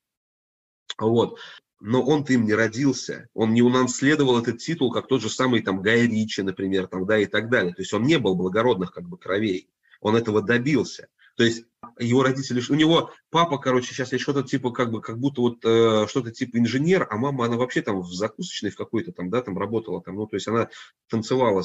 Вот 0.98 1.38
но 1.80 2.02
он-то 2.02 2.32
им 2.32 2.44
не 2.44 2.54
родился, 2.54 3.28
он 3.34 3.54
не 3.54 3.62
унаследовал 3.62 4.40
этот 4.40 4.58
титул, 4.58 4.90
как 4.90 5.06
тот 5.06 5.22
же 5.22 5.28
самый 5.28 5.62
там 5.62 5.80
Гай 5.80 6.06
Ричи, 6.06 6.42
например, 6.42 6.86
там, 6.88 7.06
да, 7.06 7.18
и 7.18 7.26
так 7.26 7.48
далее. 7.50 7.74
То 7.74 7.82
есть 7.82 7.92
он 7.92 8.02
не 8.02 8.18
был 8.18 8.34
благородных 8.34 8.92
как 8.92 9.08
бы 9.08 9.16
кровей, 9.16 9.68
он 10.00 10.16
этого 10.16 10.42
добился. 10.42 11.08
То 11.36 11.44
есть 11.44 11.64
его 12.00 12.24
родители, 12.24 12.60
у 12.68 12.74
него 12.74 13.12
папа, 13.30 13.58
короче, 13.58 13.94
сейчас 13.94 14.12
я 14.12 14.18
что-то 14.18 14.42
типа 14.42 14.72
как 14.72 14.90
бы, 14.90 15.00
как 15.00 15.18
будто 15.18 15.40
вот 15.40 15.64
э, 15.64 16.06
что-то 16.08 16.32
типа 16.32 16.58
инженер, 16.58 17.06
а 17.08 17.16
мама, 17.16 17.44
она 17.44 17.56
вообще 17.56 17.80
там 17.80 18.00
в 18.00 18.12
закусочной 18.12 18.70
в 18.70 18.76
какой-то 18.76 19.12
там, 19.12 19.30
да, 19.30 19.40
там 19.40 19.56
работала 19.56 20.02
там, 20.02 20.16
ну, 20.16 20.26
то 20.26 20.34
есть 20.34 20.48
она 20.48 20.68
танцевала 21.08 21.62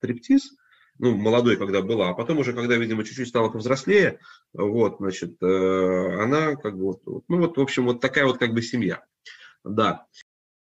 стриптиз, 0.00 0.54
ну, 0.98 1.16
молодой, 1.16 1.56
когда 1.56 1.82
была, 1.82 2.10
а 2.10 2.14
потом 2.14 2.38
уже, 2.38 2.52
когда, 2.52 2.76
видимо, 2.76 3.04
чуть-чуть 3.04 3.28
стала 3.28 3.48
повзрослее, 3.48 4.20
вот, 4.52 4.96
значит, 4.98 5.42
э, 5.42 6.22
она 6.22 6.56
как 6.56 6.76
бы, 6.76 6.84
вот, 6.84 7.02
ну, 7.28 7.38
вот, 7.38 7.56
в 7.56 7.60
общем, 7.60 7.86
вот 7.86 8.00
такая 8.00 8.26
вот 8.26 8.38
как 8.38 8.54
бы 8.54 8.62
семья, 8.62 9.04
да. 9.64 10.06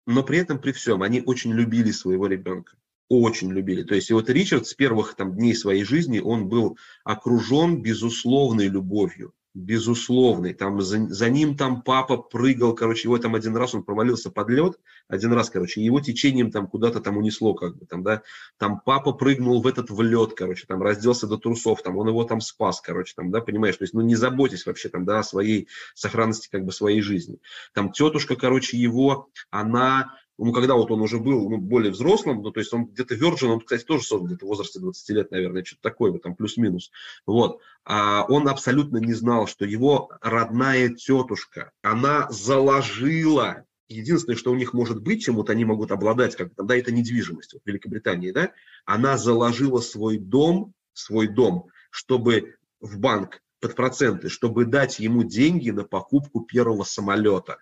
Но 0.07 0.23
при 0.23 0.39
этом, 0.39 0.59
при 0.59 0.73
всем, 0.73 1.03
они 1.03 1.23
очень 1.25 1.53
любили 1.53 1.91
своего 1.91 2.27
ребенка, 2.27 2.77
очень 3.09 3.51
любили. 3.53 3.83
То 3.83 3.95
есть, 3.95 4.11
и 4.11 4.15
вот 4.15 4.29
Ричард 4.29 4.67
с 4.67 4.75
первых 4.75 5.15
там 5.15 5.35
дней 5.35 5.55
своей 5.55 5.85
жизни, 5.85 6.21
он 6.21 6.49
был 6.49 6.77
окружен 7.05 7.83
безусловной 7.83 8.69
любовью 8.69 9.33
безусловный. 9.55 10.53
Там 10.53 10.81
за, 10.83 11.07
за 11.09 11.31
ним 11.31 11.57
там 11.57 11.83
папа 11.83 12.17
прыгал, 12.17 12.75
короче, 12.75 13.07
его 13.07 13.19
там 13.19 13.37
один 13.37 13.57
раз 13.57 13.75
он 13.75 13.85
провалился 13.85 14.31
под 14.31 14.51
лед, 14.51 14.81
один 15.09 15.33
раз, 15.33 15.49
короче, 15.49 15.81
его 15.81 16.01
течением 16.01 16.51
там 16.51 16.67
куда-то 16.67 17.01
там 17.01 17.17
унесло, 17.17 17.55
как 17.55 17.77
бы 17.77 17.87
там, 17.87 18.03
да, 18.03 18.23
там 18.59 18.81
папа 18.85 19.13
прыгнул 19.13 19.63
в 19.63 19.67
этот 19.69 19.91
в 19.91 20.03
лед, 20.03 20.35
короче, 20.35 20.67
там 20.67 20.83
разделся 20.83 21.29
до 21.29 21.39
трусов, 21.39 21.83
там 21.83 21.97
он 21.97 22.09
его 22.09 22.25
там 22.25 22.41
спас, 22.41 22.81
короче, 22.81 23.15
там, 23.17 23.31
да, 23.31 23.41
понимаешь, 23.41 23.77
то 23.77 23.85
есть, 23.85 23.95
ну 23.95 24.01
не 24.01 24.17
заботьтесь 24.17 24.67
вообще 24.67 24.89
там, 24.89 25.05
да, 25.05 25.21
о 25.21 25.23
своей 25.23 25.69
сохранности 25.95 26.49
как 26.51 26.65
бы 26.65 26.73
своей 26.73 27.01
жизни. 27.01 27.39
Там 27.73 27.93
тетушка, 27.93 28.35
короче, 28.35 28.77
его, 28.77 29.29
она 29.51 30.17
ну, 30.39 30.53
когда 30.53 30.75
вот 30.75 30.91
он 30.91 31.01
уже 31.01 31.19
был 31.19 31.49
ну, 31.49 31.59
более 31.59 31.93
взрослым, 31.93 32.43
ну, 32.43 32.51
то 32.51 32.61
есть 32.61 32.73
он 32.73 32.87
где-то 32.87 33.15
Virgin, 33.15 33.49
он, 33.49 33.61
кстати, 33.61 33.85
тоже 33.85 34.05
создан 34.05 34.29
где-то 34.29 34.47
в 34.47 34.49
возрасте 34.49 34.81
20 34.81 35.09
лет, 35.11 35.31
наверное, 35.31 35.65
что-то 35.65 35.83
такое, 35.83 36.13
вот, 36.13 36.23
там 36.23 36.35
плюс-минус, 36.35 36.91
вот, 37.27 37.61
а 37.85 38.25
он 38.29 38.49
абсолютно 38.49 38.99
не 38.99 39.15
знал, 39.15 39.47
что 39.47 39.65
его 39.65 40.11
родная 40.21 40.89
тетушка, 40.89 41.71
она 41.83 42.29
заложила. 42.31 43.65
Единственное, 43.87 44.37
что 44.37 44.51
у 44.51 44.57
них 44.57 44.73
может 44.73 45.03
быть, 45.03 45.25
чем-то 45.25 45.53
они 45.53 45.65
могут 45.65 45.93
обладать, 45.93 46.37
как 46.37 46.55
тогда 46.55 46.77
это 46.77 46.91
недвижимость 46.91 47.53
вот, 47.53 47.63
в 47.63 47.67
Великобритании, 47.67 48.33
да, 48.33 48.53
она 48.87 49.19
заложила 49.19 49.81
свой 49.81 50.19
дом, 50.19 50.73
свой 50.95 51.29
дом, 51.29 51.67
чтобы 51.91 52.57
в 52.81 52.99
банк 52.99 53.41
под 53.61 53.77
проценты, 53.77 54.29
чтобы 54.29 54.65
дать 54.65 54.99
ему 54.99 55.23
деньги 55.23 55.71
на 55.71 55.85
покупку 55.85 56.41
первого 56.41 56.85
самолета. 56.85 57.59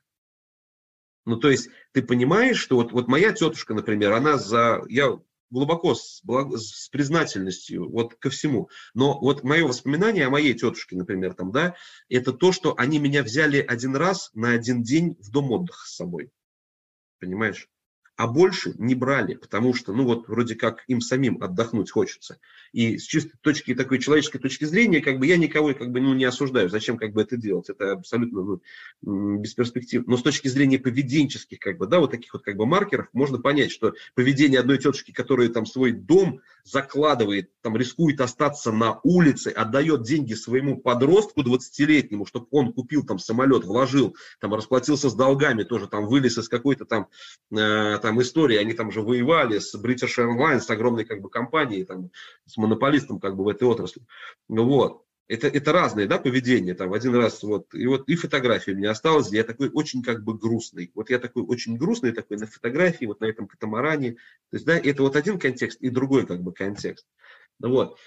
Ну, 1.24 1.36
то 1.36 1.50
есть 1.50 1.68
ты 1.92 2.02
понимаешь, 2.02 2.58
что 2.58 2.76
вот, 2.76 2.92
вот 2.92 3.08
моя 3.08 3.32
тетушка, 3.32 3.74
например, 3.74 4.12
она 4.12 4.38
за... 4.38 4.82
Я 4.88 5.18
глубоко 5.50 5.94
с, 5.94 6.22
с 6.24 6.88
признательностью 6.88 7.88
вот 7.88 8.14
ко 8.14 8.30
всему. 8.30 8.70
Но 8.94 9.20
вот 9.20 9.44
мое 9.44 9.66
воспоминание 9.66 10.26
о 10.26 10.30
моей 10.30 10.54
тетушке, 10.54 10.96
например, 10.96 11.34
там, 11.34 11.52
да, 11.52 11.76
это 12.08 12.32
то, 12.32 12.52
что 12.52 12.74
они 12.76 12.98
меня 12.98 13.22
взяли 13.22 13.58
один 13.58 13.94
раз 13.94 14.30
на 14.32 14.52
один 14.52 14.82
день 14.82 15.16
в 15.20 15.30
дом 15.30 15.52
отдыха 15.52 15.86
с 15.86 15.94
собой. 15.94 16.30
Понимаешь? 17.20 17.68
А 18.22 18.28
больше 18.28 18.72
не 18.78 18.94
брали, 18.94 19.34
потому 19.34 19.74
что, 19.74 19.92
ну 19.92 20.04
вот, 20.04 20.28
вроде 20.28 20.54
как 20.54 20.84
им 20.86 21.00
самим 21.00 21.42
отдохнуть 21.42 21.90
хочется. 21.90 22.38
И 22.70 22.96
с 22.96 23.02
чистой 23.02 23.36
точки, 23.40 23.74
такой 23.74 23.98
человеческой 23.98 24.38
точки 24.38 24.64
зрения, 24.64 25.00
как 25.00 25.18
бы 25.18 25.26
я 25.26 25.36
никого 25.36 25.74
как 25.74 25.90
бы, 25.90 26.00
ну, 26.00 26.14
не 26.14 26.24
осуждаю, 26.24 26.70
зачем 26.70 26.98
как 26.98 27.12
бы 27.14 27.22
это 27.22 27.36
делать, 27.36 27.68
это 27.68 27.94
абсолютно 27.94 28.60
ну, 29.02 29.38
бесперспективно. 29.38 30.12
Но 30.12 30.16
с 30.16 30.22
точки 30.22 30.46
зрения 30.46 30.78
поведенческих, 30.78 31.58
как 31.58 31.78
бы, 31.78 31.88
да, 31.88 31.98
вот 31.98 32.12
таких 32.12 32.32
вот 32.32 32.44
как 32.44 32.56
бы 32.56 32.64
маркеров, 32.64 33.08
можно 33.12 33.38
понять, 33.38 33.72
что 33.72 33.92
поведение 34.14 34.60
одной 34.60 34.78
тетушки, 34.78 35.10
которая 35.10 35.48
там 35.48 35.66
свой 35.66 35.90
дом 35.90 36.40
закладывает, 36.62 37.50
там 37.60 37.76
рискует 37.76 38.20
остаться 38.20 38.70
на 38.70 39.00
улице, 39.02 39.48
отдает 39.48 40.04
деньги 40.04 40.34
своему 40.34 40.76
подростку 40.78 41.42
20-летнему, 41.42 42.24
чтобы 42.24 42.46
он 42.52 42.72
купил 42.72 43.04
там 43.04 43.18
самолет, 43.18 43.64
вложил, 43.64 44.16
там 44.40 44.54
расплатился 44.54 45.10
с 45.10 45.14
долгами, 45.14 45.64
тоже 45.64 45.88
там 45.88 46.06
вылез 46.06 46.38
из 46.38 46.48
какой-то 46.48 46.84
там, 46.84 47.08
э, 47.50 47.98
там 47.98 48.11
истории, 48.20 48.56
они 48.56 48.74
там 48.74 48.90
же 48.90 49.00
воевали 49.00 49.58
с 49.58 49.74
British 49.74 50.18
Airlines, 50.18 50.60
с 50.60 50.70
огромной 50.70 51.04
как 51.04 51.22
бы 51.22 51.30
компанией, 51.30 51.84
там, 51.84 52.10
с 52.46 52.56
монополистом 52.56 53.20
как 53.20 53.36
бы 53.36 53.44
в 53.44 53.48
этой 53.48 53.64
отрасли. 53.64 54.02
Вот. 54.48 55.04
Это, 55.28 55.46
это 55.46 55.72
разные, 55.72 56.06
да, 56.06 56.18
поведения, 56.18 56.74
там, 56.74 56.92
один 56.92 57.14
раз, 57.14 57.42
вот, 57.42 57.72
и 57.74 57.86
вот, 57.86 58.06
и 58.08 58.16
фотография 58.16 58.72
у 58.72 58.76
меня 58.76 58.90
осталась, 58.90 59.32
я 59.32 59.44
такой 59.44 59.70
очень, 59.70 60.02
как 60.02 60.22
бы, 60.24 60.36
грустный, 60.36 60.90
вот 60.94 61.10
я 61.10 61.18
такой 61.18 61.42
очень 61.44 61.76
грустный, 61.78 62.12
такой 62.12 62.36
на 62.36 62.46
фотографии, 62.46 63.06
вот 63.06 63.20
на 63.20 63.26
этом 63.26 63.46
катамаране, 63.46 64.12
то 64.50 64.56
есть, 64.56 64.66
да, 64.66 64.76
это 64.76 65.02
вот 65.02 65.16
один 65.16 65.38
контекст 65.38 65.80
и 65.80 65.88
другой, 65.88 66.26
как 66.26 66.42
бы, 66.42 66.52
контекст, 66.52 67.06
вот, 67.60 67.98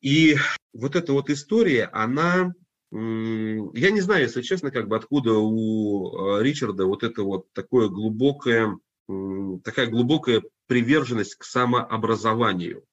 и 0.00 0.38
вот 0.72 0.96
эта 0.96 1.12
вот 1.12 1.30
история, 1.30 1.84
она, 1.92 2.54
я 2.90 3.90
не 3.90 4.00
знаю, 4.00 4.22
если 4.22 4.42
честно, 4.42 4.70
как 4.70 4.88
бы, 4.88 4.96
откуда 4.96 5.34
у 5.34 6.38
э, 6.38 6.42
Ричарда 6.42 6.86
вот 6.86 7.04
это 7.04 7.22
вот 7.22 7.52
такое 7.52 7.88
глубокое, 7.88 8.76
такая 9.62 9.86
глубокая 9.86 10.42
приверженность 10.66 11.36
к 11.36 11.44
самообразованию, 11.44 12.84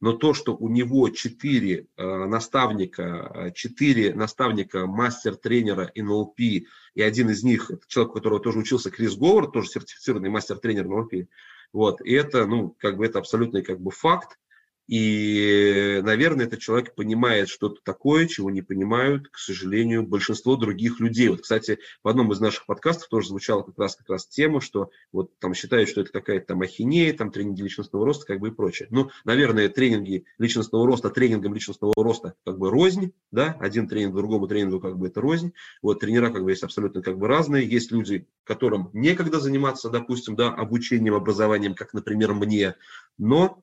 но 0.00 0.12
то, 0.12 0.32
что 0.32 0.56
у 0.56 0.68
него 0.68 1.08
четыре 1.10 1.86
э, 1.96 2.24
наставника, 2.26 3.32
э, 3.34 3.52
четыре 3.52 4.14
наставника, 4.14 4.86
мастер-тренера 4.86 5.90
НЛП, 5.94 6.40
и 6.40 6.66
один 6.94 7.30
из 7.30 7.42
них, 7.42 7.70
это 7.70 7.82
человек, 7.88 8.12
у 8.12 8.14
которого 8.14 8.40
тоже 8.40 8.60
учился, 8.60 8.90
Крис 8.90 9.16
Говард, 9.16 9.52
тоже 9.52 9.68
сертифицированный 9.68 10.30
мастер-тренер 10.30 10.86
НЛП, 10.88 11.28
вот, 11.72 12.00
и 12.00 12.12
это, 12.12 12.46
ну, 12.46 12.74
как 12.78 12.96
бы 12.96 13.04
это 13.04 13.18
абсолютный 13.18 13.62
как 13.62 13.80
бы 13.80 13.90
факт, 13.90 14.38
и, 14.88 16.00
наверное, 16.02 16.46
этот 16.46 16.60
человек 16.60 16.94
понимает 16.94 17.50
что-то 17.50 17.80
такое, 17.84 18.26
чего 18.26 18.50
не 18.50 18.62
понимают, 18.62 19.28
к 19.28 19.36
сожалению, 19.36 20.02
большинство 20.02 20.56
других 20.56 20.98
людей. 20.98 21.28
Вот, 21.28 21.42
кстати, 21.42 21.78
в 22.02 22.08
одном 22.08 22.32
из 22.32 22.40
наших 22.40 22.64
подкастов 22.64 23.08
тоже 23.08 23.28
звучала 23.28 23.62
как 23.62 23.78
раз, 23.78 23.96
как 23.96 24.08
раз 24.08 24.26
тема, 24.26 24.62
что 24.62 24.90
вот 25.12 25.38
там 25.40 25.52
считают, 25.52 25.90
что 25.90 26.00
это 26.00 26.10
какая-то 26.10 26.46
там 26.46 26.62
ахинея, 26.62 27.12
там 27.12 27.30
тренинги 27.30 27.60
личностного 27.60 28.06
роста, 28.06 28.24
как 28.24 28.40
бы 28.40 28.48
и 28.48 28.50
прочее. 28.50 28.88
Ну, 28.90 29.10
наверное, 29.26 29.68
тренинги 29.68 30.24
личностного 30.38 30.86
роста 30.86 31.10
тренингом 31.10 31.52
личностного 31.52 31.92
роста 31.94 32.34
как 32.46 32.58
бы 32.58 32.70
рознь, 32.70 33.12
да, 33.30 33.56
один 33.60 33.88
тренинг 33.88 34.14
другому 34.14 34.48
тренингу 34.48 34.80
как 34.80 34.96
бы 34.96 35.08
это 35.08 35.20
рознь. 35.20 35.52
Вот 35.82 36.00
тренера 36.00 36.30
как 36.30 36.44
бы 36.44 36.50
есть 36.50 36.62
абсолютно 36.62 37.02
как 37.02 37.18
бы 37.18 37.28
разные. 37.28 37.68
Есть 37.68 37.92
люди, 37.92 38.26
которым 38.44 38.88
некогда 38.94 39.38
заниматься, 39.38 39.90
допустим, 39.90 40.34
да, 40.34 40.48
обучением, 40.48 41.12
образованием, 41.12 41.74
как, 41.74 41.92
например, 41.92 42.32
мне, 42.32 42.74
но 43.18 43.62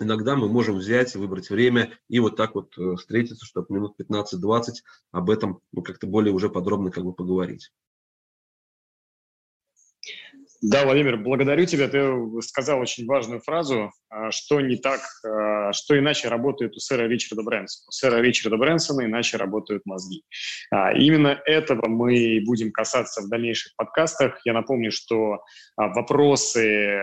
иногда 0.00 0.36
мы 0.36 0.48
можем 0.48 0.76
взять, 0.76 1.14
выбрать 1.14 1.50
время 1.50 1.98
и 2.08 2.20
вот 2.20 2.36
так 2.36 2.54
вот 2.54 2.76
э, 2.78 2.96
встретиться, 2.96 3.44
чтобы 3.44 3.74
минут 3.74 3.94
15-20 4.00 4.62
об 5.10 5.30
этом 5.30 5.60
ну, 5.72 5.82
как-то 5.82 6.06
более 6.06 6.32
уже 6.32 6.48
подробно 6.48 6.90
как 6.90 7.04
бы 7.04 7.12
поговорить. 7.12 7.70
Да, 10.62 10.84
Владимир, 10.84 11.16
благодарю 11.16 11.66
тебя. 11.66 11.88
Ты 11.88 12.40
сказал 12.40 12.78
очень 12.78 13.04
важную 13.04 13.40
фразу, 13.40 13.90
а, 14.08 14.30
что 14.30 14.60
не 14.60 14.76
так, 14.76 15.00
а, 15.26 15.72
что 15.72 15.98
иначе 15.98 16.28
работает 16.28 16.76
у 16.76 16.78
сэра 16.78 17.08
Ричарда 17.08 17.42
Брэнсона. 17.42 17.84
У 17.88 17.90
сэра 17.90 18.20
Ричарда 18.20 18.56
Брэнсона 18.56 19.06
иначе 19.06 19.38
работают 19.38 19.84
мозги. 19.86 20.22
А, 20.70 20.92
именно 20.92 21.36
этого 21.46 21.88
мы 21.88 22.40
будем 22.46 22.70
касаться 22.70 23.22
в 23.22 23.28
дальнейших 23.28 23.74
подкастах. 23.74 24.40
Я 24.44 24.52
напомню, 24.52 24.92
что 24.92 25.42
вопросы 25.76 27.00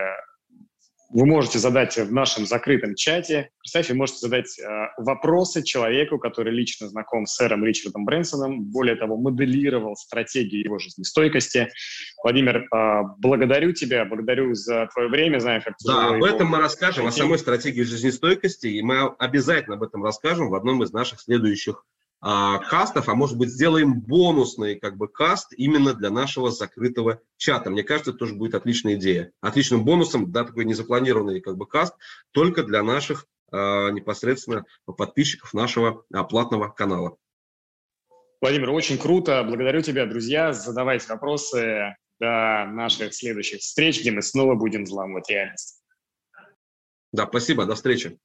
вы 1.12 1.26
можете 1.26 1.58
задать 1.58 1.96
в 1.96 2.12
нашем 2.12 2.46
закрытом 2.46 2.94
чате. 2.94 3.50
Представьте, 3.58 3.92
вы 3.92 3.98
можете 3.98 4.20
задать 4.20 4.58
э, 4.58 4.88
вопросы 4.96 5.62
человеку, 5.62 6.18
который 6.18 6.52
лично 6.52 6.88
знаком 6.88 7.26
с 7.26 7.34
сэром 7.34 7.64
Ричардом 7.64 8.04
Брэнсоном, 8.04 8.64
более 8.64 8.94
того, 8.94 9.16
моделировал 9.16 9.96
стратегию 9.96 10.62
его 10.62 10.78
жизнестойкости. 10.78 11.68
Владимир, 12.22 12.64
э, 12.72 13.02
благодарю 13.18 13.72
тебя, 13.72 14.04
благодарю 14.04 14.54
за 14.54 14.88
твое 14.92 15.08
время, 15.08 15.40
знаю, 15.40 15.62
как 15.64 15.74
Да, 15.84 16.14
об 16.14 16.22
этом 16.22 16.48
мы 16.48 16.58
расскажем, 16.58 17.06
о 17.06 17.12
самой 17.12 17.38
стратегии 17.38 17.82
жизнестойкости, 17.82 18.68
и 18.68 18.82
мы 18.82 19.08
обязательно 19.18 19.76
об 19.76 19.82
этом 19.82 20.04
расскажем 20.04 20.48
в 20.48 20.54
одном 20.54 20.82
из 20.84 20.92
наших 20.92 21.20
следующих 21.20 21.84
а, 22.22 22.58
кастов, 22.58 23.08
а 23.08 23.14
может 23.14 23.38
быть 23.38 23.50
сделаем 23.50 24.00
бонусный 24.00 24.78
как 24.78 24.96
бы 24.96 25.08
каст 25.08 25.52
именно 25.56 25.94
для 25.94 26.10
нашего 26.10 26.50
закрытого 26.50 27.20
чата. 27.38 27.70
Мне 27.70 27.82
кажется, 27.82 28.10
это 28.10 28.18
тоже 28.18 28.34
будет 28.34 28.54
отличная 28.54 28.94
идея. 28.94 29.32
Отличным 29.40 29.84
бонусом, 29.84 30.30
да, 30.30 30.44
такой 30.44 30.66
незапланированный 30.66 31.40
как 31.40 31.56
бы 31.56 31.66
каст 31.66 31.94
только 32.32 32.62
для 32.62 32.82
наших 32.82 33.26
а, 33.50 33.90
непосредственно 33.90 34.64
подписчиков 34.84 35.54
нашего 35.54 36.04
а, 36.12 36.24
платного 36.24 36.68
канала. 36.68 37.16
Владимир, 38.42 38.70
очень 38.70 38.98
круто. 38.98 39.42
Благодарю 39.42 39.80
тебя, 39.82 40.06
друзья. 40.06 40.52
Задавайте 40.52 41.06
вопросы 41.08 41.96
до 42.18 42.66
наших 42.66 43.14
следующих 43.14 43.60
встреч, 43.60 44.00
где 44.00 44.10
мы 44.10 44.22
снова 44.22 44.54
будем 44.54 44.84
взламывать 44.84 45.28
реальность. 45.30 45.82
Да, 47.12 47.26
спасибо. 47.26 47.66
До 47.66 47.74
встречи. 47.74 48.18